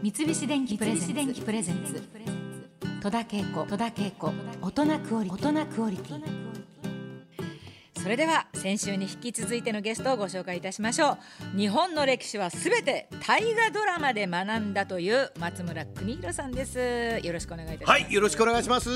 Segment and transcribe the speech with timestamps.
[0.00, 2.02] 三菱電機プレゼンツ。
[3.02, 4.32] 戸田恵子戸田恵子。
[4.62, 6.22] 大人クオリ大人クオリティ。
[8.00, 11.16] それでは先週に引き続いてのゲストをご紹介いたしましょ
[11.54, 11.56] う。
[11.56, 17.20] 日本の歴史はすべて大河ドラマで学んだという松村邦弘さんです。
[17.24, 18.02] よろしくお願いいたします。
[18.02, 18.90] はい、よろしくお願いします。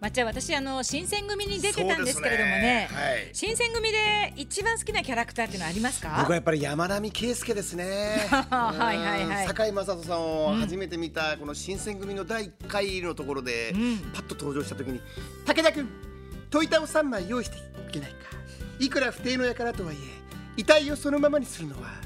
[0.00, 2.60] まっちゃん私あの新選組に出てたんですけれどもね。
[2.60, 3.30] ねはい。
[3.32, 6.14] 新選組で一番好きなキャラクターっていうのはありますか？
[6.20, 8.28] 僕はやっぱり山並圭介ですね。
[8.30, 9.42] はいはいはい。
[9.42, 13.98] うん堺雅人さんを初めて見たこの新選組の第一回のところで、ん。
[14.12, 15.00] パッと登場した時に
[15.44, 15.88] 武田君、
[16.48, 18.16] 戸板を三枚用意していけないか。
[18.78, 22.04] いくら不定の輩とはいえ、遺体をそのままにするのは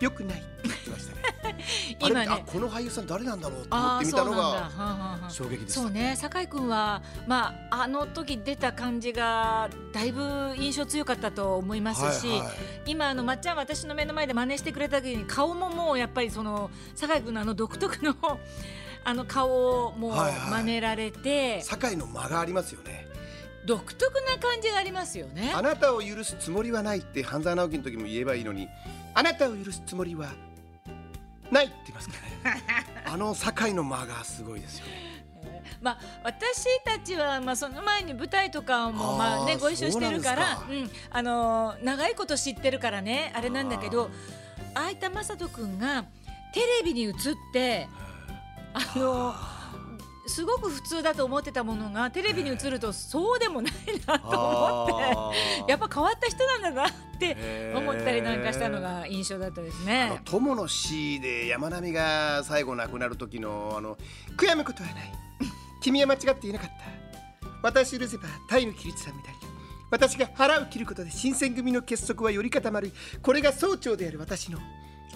[0.00, 1.22] 良くないって言ってましたね。
[2.02, 5.80] あ今ねこの俳優さん誰なんだろうと思って見たのが衝撃でした。
[5.80, 12.48] そうね酒井君はまああの時出た感じがだいぶ印象強かったと思いますし、はいはい
[12.86, 18.14] 今あのまっちゃん私の目の前で真似してくれた時に顔ももうやっぱりその酒井君のあの独特の
[19.02, 23.08] あの顔をもうはいはい真似られて、堺の間がありますよね。
[23.66, 25.52] 独特な感じがありますよね。
[25.54, 25.60] あ。
[25.60, 28.68] なたを許すつもりはないって半沢直樹の時も言えばいいのに
[29.12, 30.30] あなたを許すつもりは
[31.50, 32.62] ないって言いますからね。
[33.04, 34.86] あの堺の間がすごいですよ。
[34.86, 35.16] ね
[35.80, 44.10] まあ、私たちは、まあ、その前に舞台とかもまあね、ご一緒してるからそううん、あのー長いこと知ってるからねあれなんだけど
[44.74, 46.04] あ相田雅人君が
[46.52, 47.14] テレビに映っ
[47.52, 47.88] て
[48.72, 49.55] あのー
[50.26, 53.72] すごく普通だと思ってたものがテレビに映るとそうでもない
[54.06, 60.20] なと思ってやっぱ変わった人なんだなって思ったりなんかしたのが印象だったですね。
[60.24, 63.96] 友の死で山並が最後亡くなる時のあの
[64.36, 65.12] 悔やむことはない。
[65.80, 66.74] 君は間違っていなかった。
[67.62, 69.34] 私を許せばタイの規律は乱れる
[69.90, 72.92] 私が腹を切ることで新選組の結束はより固まる。
[73.22, 74.58] これが総長である私の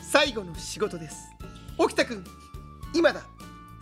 [0.01, 1.31] 最後の仕事です。
[1.79, 2.25] 沖田君
[2.95, 3.23] 今だ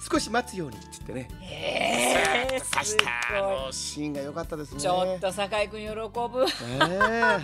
[0.01, 1.29] 少し待つようにっつってね。
[1.43, 3.05] えー刺した。
[3.39, 4.81] あのシーンが良かったですね。
[4.81, 6.45] ちょっと酒井君喜ぶ。
[6.89, 7.39] ね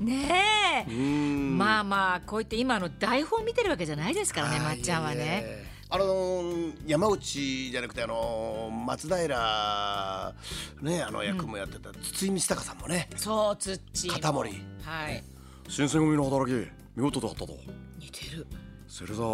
[0.00, 0.90] ねえ。
[0.90, 0.92] えう。
[0.94, 1.58] ん。
[1.58, 5.42] まあまあこういって今の台本見てるわけじゃないですからねまっちゃんはね。
[5.44, 10.34] えあのー山内じゃなくてあのー松平
[10.82, 13.08] ねあの役もやってた筒井道隆さんもね。
[13.16, 14.14] そうつっちーも。
[14.14, 14.50] 片森
[14.82, 15.24] はい。
[15.68, 17.56] 新選組の働き見事だったと。
[17.98, 18.46] 似てる。
[18.88, 19.26] 芹沢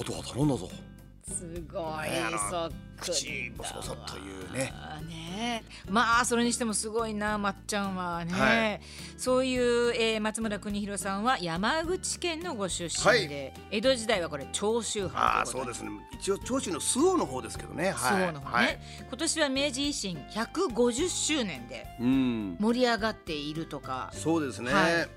[0.00, 0.68] あとは頼んだぞ
[1.28, 2.08] すごい。
[2.50, 4.72] そっく口ボソボソというね。
[5.08, 8.80] ねまあそれにしてもすごいなまっちゃんはね、はい、
[9.16, 15.90] そういう、えー、松村邦弘さんは山口県のご出身で、はい、江戸時代はこれ長州藩あそうですね。
[16.12, 18.78] 一応長州の周防の方ですけどね、はい、周防の方ね、はい、
[19.08, 24.72] 今年は明治維新150周年で盛り上がっているとか、うん、そうですね、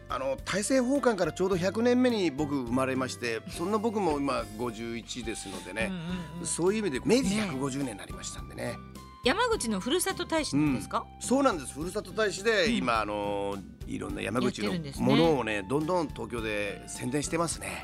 [0.09, 5.91] あの大政奉還からちょうど100年目に僕生まれましてそんな僕も今51ですのでね。
[6.39, 8.77] うん、そういう意味で明治150 50年になりましたんでね。
[9.23, 11.73] 山口のふるさと大使なんですか、うん、そうなんです。
[11.73, 13.55] ふるさと大使で、うん、今あの
[13.85, 17.83] いろんな山口のものをね、ね、どんどん東京で宣伝してますね、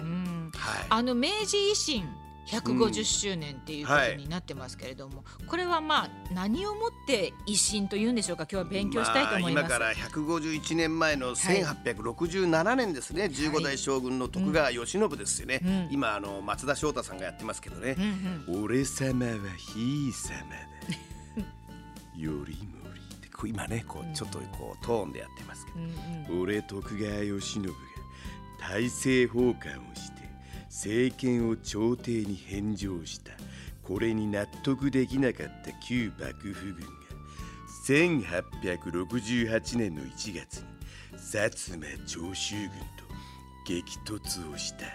[0.55, 0.85] はい。
[0.89, 2.05] あの明治維新
[2.47, 8.47] 150周年っていうことになってますけれども、これはまあ何をもって維新というんでしょうか？
[8.49, 9.73] 今日は勉強したいと思います。
[9.73, 15.87] あ、今から151年前の1867年ですね、15代将軍の徳川慶喜ですよね、うん。
[15.91, 18.01] 今あの松田翔太さんがやってますけどね、う
[18.53, 18.63] んうん。
[18.63, 20.45] 俺様はひい様だ。
[22.15, 23.27] よりもりって。
[23.45, 25.79] 今ねこうちょっとこうトーンでやってますけど、
[26.33, 26.41] うん。
[26.41, 27.73] 俺徳川慶喜が
[28.59, 30.16] 大政奉還をして
[30.77, 33.31] 政権を朝廷に返上した。
[33.81, 36.91] これに納得できなかった旧幕府軍が
[37.87, 40.67] 1868年の1月に
[41.17, 42.77] 薩摩長州軍と
[43.65, 44.85] 激突をした。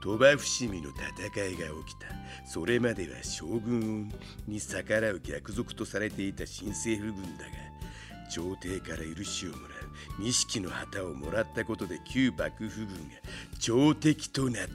[0.00, 2.06] 鳥羽伏見の戦いが起きた。
[2.46, 4.10] それまでは将軍
[4.48, 7.50] に逆らう逆賊とされていた新政府軍だが
[8.30, 9.80] 朝廷から許しをもらう。
[10.18, 12.94] 錦の旗をもらったことで旧幕府軍が
[13.60, 14.68] 朝敵となっ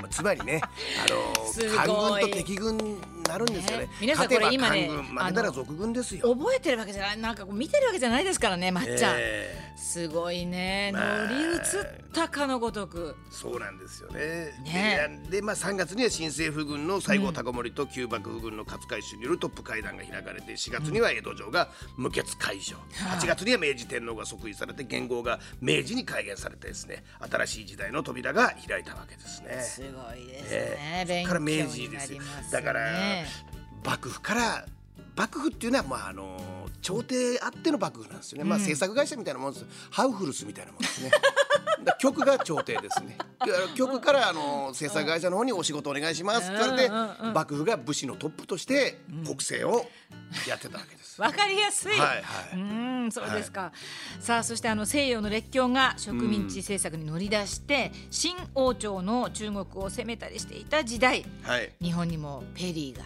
[0.00, 0.60] た、つまりね
[1.04, 1.76] あすごい。
[1.76, 3.84] 官軍と敵軍になるんですよね。
[3.84, 3.90] ね。
[4.00, 6.34] 皆さんこれ今ね負けたら賊軍ですよ。
[6.34, 9.68] 覚えてるわけじゃないなんかこう見てるわけじゃないですからねまっちゃん、ええ。
[9.76, 10.90] すごいね。
[10.92, 11.60] まあ乗り移っ
[12.12, 13.16] たかのごとく。
[13.30, 14.52] そうなんですよね。
[14.64, 15.20] ね。
[15.30, 29.60] でで、まあ、3月には新政府軍の西郷隆盛と旧幕府軍の勝海舟によるトップ会談が開かれて4月には江戸城が無血解除、8月には明治天皇が即位されて元号が明治に改元されてですね新しい時代の扉が開いたわけですね。
[29.60, 31.04] すごいですね、ええ。
[31.04, 32.22] 勉強そっから明治ですよ。
[32.50, 33.26] だからね
[33.84, 34.66] 幕府から
[35.14, 36.40] 幕府っていうのはまああの
[36.80, 39.66] 朝廷あっての幕府なんですよね、まあ制作会社みたいなもんです。
[39.90, 41.10] ハウフルスみたいなもんですね。
[41.98, 43.18] 曲が朝廷ですね。
[43.74, 46.90] 曲からあの制作会社の方にお仕事お願いしますって言われて、
[47.34, 49.90] 幕府が武士のトップとして国政を
[50.46, 51.92] やってたわけです、わかりやすい。
[51.92, 52.14] はいは
[52.54, 53.72] ういーんそうですか、
[54.20, 61.24] さあそしてあの西洋の列強が植民地政策に乗り出して、新王朝の中国を攻めたりしていた時代。
[61.42, 61.72] はい。
[61.82, 63.02] 日本にもペリーが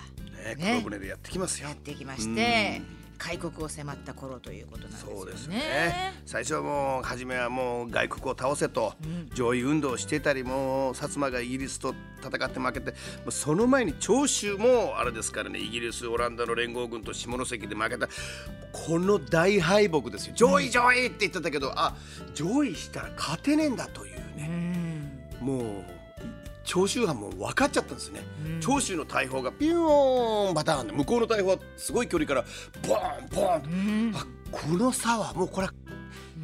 [0.54, 1.68] ねね黒船でやってきますよ。
[1.68, 2.82] やってきまして
[3.22, 5.16] 開国を迫った頃ということなんですよね。
[5.16, 6.12] そうですよね。
[6.26, 8.94] 最初はもう初めはもう外国を倒せと
[9.32, 12.94] 上位運動をしてたりもう薩摩がイギリスと戦って負けて
[13.30, 18.08] その前に長州もあれですからねイギリスオランダの連合軍と下関で負けた
[18.72, 20.34] この大敗北ですよ。
[20.34, 21.94] 上位上位って言ってたけど、あ
[22.34, 25.44] 上位したら勝てねえんだといううね、ん。
[25.44, 26.01] もう
[26.72, 28.22] 長州藩も分かっちゃったんですね、
[28.62, 32.44] 長州の大砲がピューンバターンで向こうの大砲はすごい距離から
[32.88, 34.12] ボーンボーンと、うん。
[34.16, 35.74] あこの差はもうこれは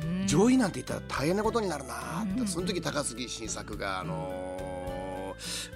[0.02, 0.26] うん。
[0.26, 2.26] 上位なんて言ったら大変なことになるな。
[2.30, 4.68] って、その時高杉晋作が、あのー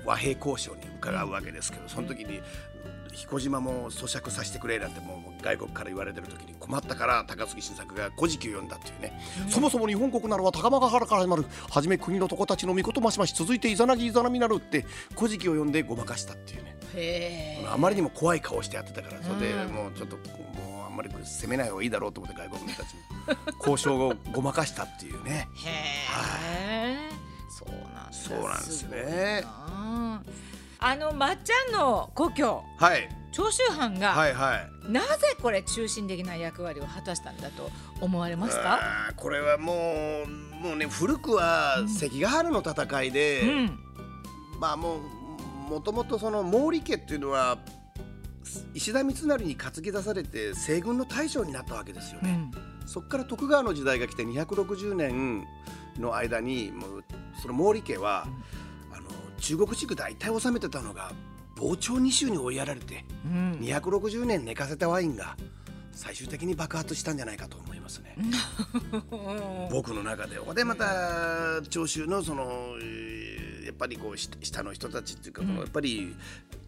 [0.04, 2.40] 和平交渉に伺うわけですけどその時に
[3.12, 16.72] 彦島も咀嚼させてくれなんてもう外国から言われてる時に困ったから高杉晋作が「古事記」を読んだっていうね、そもそも日本国ならは高間ヶ原から始まるはじめ国の床たちの御事ましまし続いてイザナギイザナミなるって「古事記」を読んでごまかしたっていうね。
[17.70, 23.00] あまりにも怖い顔してやってたからそれでうんもうちょっともうあんまり攻めない方がいいだろうと思って外国の人たちに
[23.58, 25.48] 交渉をごまかしたっていうね。
[25.64, 29.42] へえそうなんだそうなんですね
[30.84, 33.08] あのまっちゃんの故郷はい。
[33.30, 34.90] 長州藩が、はいはい。
[34.90, 37.70] なぜこれ中心的な役割を果たしたんだと
[38.00, 38.80] 思われますか、
[39.16, 40.28] これはもう
[40.60, 43.78] もうね古くは関ヶ原の戦いで、うん。
[44.60, 45.00] まあもう
[45.70, 47.58] もともとその毛利家っていうのは
[48.74, 52.50] 石田三成に担ぎ出されて西軍の大将になったわけですよね。
[52.52, 52.88] うん。
[52.88, 55.46] そこから徳川の時代が来て260年
[55.96, 57.04] の間にもう
[57.40, 58.32] その毛利家は、あの
[59.42, 61.12] 中国地区大体治めてたのが
[61.58, 65.36] 傍聴二州に追いやられてうん260年寝かせたワインが
[65.92, 68.16] 最終的に爆発したんじゃないかと思いますね。
[69.70, 76.14] 僕の中ででまた長州のそのえーやっぱりこうし下の人たちっていうか、このやっぱり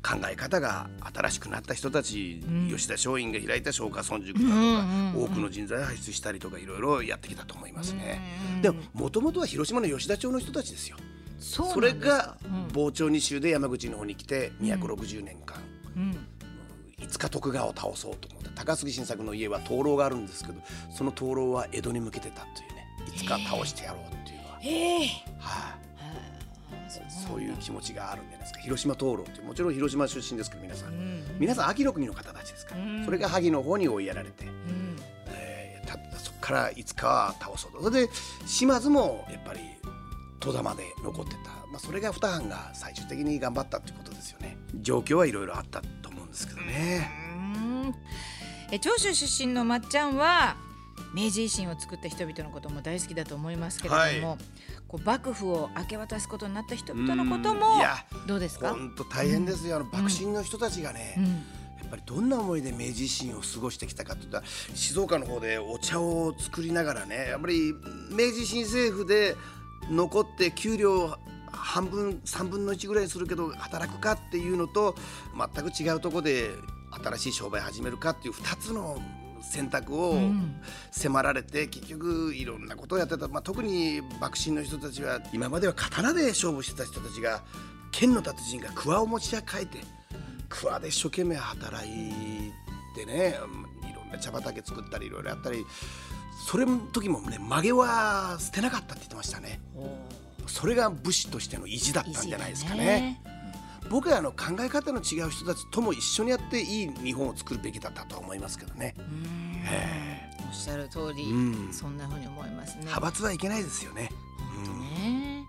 [0.02, 8.20] 考え方が新しくなった人たち、吉田松陰が開いた松下村塾だとか、多くの人材を輩出したりとかいろいろやってきたと思いますね。
[8.62, 10.96] でももともとは広島の吉田町の人たちですよ。
[11.38, 12.36] そうそれが
[12.74, 15.62] 傍聴二州で山口の方に来て260年間、
[15.96, 16.12] うん。
[17.02, 20.60] いつか徳川を倒そうと思って高杉晋作の家は灯籠があるんですけど
[20.90, 22.86] その灯籠は江戸に向けてたというね。
[23.14, 25.10] いつか倒してやろうっていうのは、はい。
[27.28, 27.40] そう。
[27.42, 28.60] いう気持ちがあるんじゃないですか。
[28.60, 34.96] 広島灯籠ってもちろん広島出身ですけど皆さん、皆さん秋の国の方たちですから、それが萩の方に追いやられて、うん。
[35.28, 37.82] えーたそこからいつかは倒そうと。
[37.82, 38.12] それで
[38.46, 39.60] 島津もやっぱり
[40.44, 44.58] 戸田まで残ってた、まあ、それが二藩が最終的に頑張ったってことですよね。
[44.82, 47.10] 状況はいろいろあったと思うんですけどね。
[47.34, 47.38] う
[47.88, 47.94] ん。
[48.70, 50.56] え長州出身のまっちゃんは
[51.14, 54.20] 明治維新を作った人々のことも大好きだと思いますけれども、はい。
[54.86, 57.58] こう幕府を明け渡すことになった人々のことうん。
[57.58, 61.24] もいやどうですか、本当大変ですよ、あの幕臣の人たちがね、うん。
[61.24, 61.30] や
[61.86, 67.74] っぱりどんな思いで明治維新を過ごしてきたかといったら静岡の方でお茶を作りながらねやっぱり
[68.10, 69.36] 明治維新政府で
[69.90, 71.16] 残って給料
[71.50, 74.94] 半分3分の1ぐらいにするけど働くかっていうのと
[75.54, 76.50] 全く違うところで
[77.02, 79.00] 新しい商売始めるかっていう2つの
[79.42, 80.60] 選択をん。
[80.90, 87.42] 迫られて結局いろんなことをやってた、まあ、特に幕臣の人たちは今までは刀で勝負してた人たちが
[87.90, 89.78] 剣の達人が桑を持ち替えて
[90.48, 92.52] 桑で一生懸命働い
[92.96, 93.38] てね
[93.82, 95.64] うんいろんな茶畑作ったりいろいろやったり
[96.46, 99.60] それの時もね曲げは捨てなかったって言ってましたね。
[100.46, 103.20] それが武士としての意地だったんじゃないですかね。
[103.90, 108.94] 僕はあの考え方の違う人たちとも一緒にやっていい日本を作るべきだったと思いますけどね。
[109.66, 111.72] えおっしゃる通り、うん。
[111.72, 112.80] そんな風に思いますね。
[112.80, 114.10] 派閥はいけないですよね。
[114.92, 115.44] ね。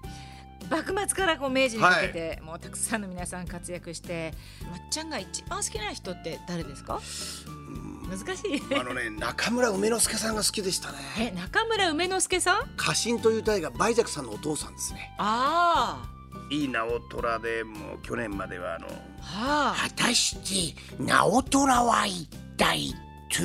[0.70, 4.34] 幕末からこう明治にかけて、もうたくさんの皆さん活躍して
[4.70, 7.00] まっちゃんが一番好きな人って誰ですか？
[8.10, 10.98] 難しいあのね中村梅之助さんが好きでしたね。
[11.20, 12.70] え中村梅之助さん？
[12.78, 15.14] 家臣という隊が梅若さんのお父さんですね。
[15.18, 16.04] あ
[16.52, 20.38] いい直虎でもう去年まではあのあはあ果たし
[20.76, 22.94] て直虎は一体
[23.32, 23.42] つ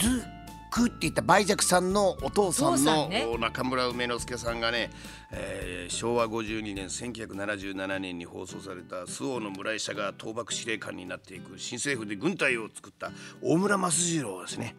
[0.00, 0.24] ず
[0.72, 4.90] くって言った梅若さんのお父さんの中村梅之助さんがね、
[5.30, 13.10] えー昭和52年1977年に放送された周防の村医者が倒幕司令官になっていく新政府で軍隊を作った
[13.42, 14.74] 大村益次郎ですね。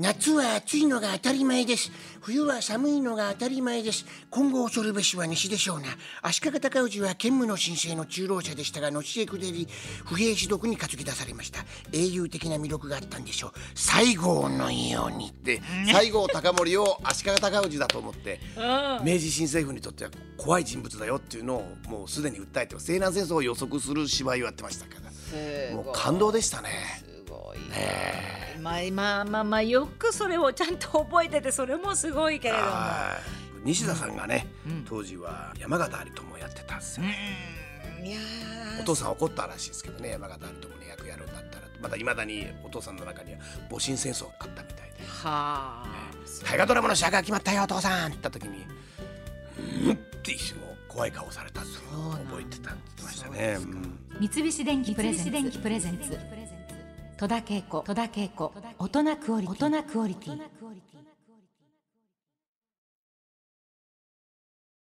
[0.00, 1.92] 夏は暑いのが当たり前です。
[2.20, 4.04] 冬は寒いのが当たり前です。
[4.28, 5.86] 今後恐るべしは西でしょうな。
[6.20, 9.68] 足利尊氏は兼務の申請の中老者でしたが後へ下り
[10.04, 11.64] 不平士族に担ぎ出されました。
[11.92, 13.52] 英雄的な魅力があったんでしょう。
[13.76, 19.04] 西郷のようにで西郷隆盛を足利尊氏だと思ってうん。
[19.04, 25.04] 明治新政府にとっては怖い人物だよっていうのをもうすでに訴えて西南戦争を予測する芝居をやってましたから。
[25.72, 27.03] もう感動でしたね。
[28.62, 32.70] まあまあまあまあよくそれをちゃんと覚えててそれもすごいけれども。
[32.70, 33.18] は
[33.64, 33.68] い。
[33.68, 34.46] 西田さんがね、
[34.86, 37.06] 当時は山形有朋をやってたんですよ、
[38.04, 38.18] いや
[38.78, 41.64] お父さん怒ったらしいですけどね山形有朋の役やるんだったら。
[41.80, 43.38] またいまだにお父さんの中には
[43.70, 45.02] 戊辰戦争があったみたいで。
[45.02, 46.10] ーはあ
[46.44, 48.66] 「大河ドラマの主役が決まったよお父さん」って言った時に
[49.86, 53.58] 「うん?」って一瞬怖い顔されたって覚えてたって言ってましたね。
[53.60, 53.98] うん。
[54.20, 56.18] 三菱電機プレゼンツ
[57.24, 59.66] 戸田恵子戸田恵子大人クオリティ。
[59.66, 60.38] 大人クオリティ